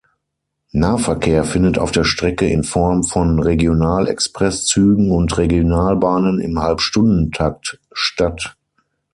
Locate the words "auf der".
1.77-2.05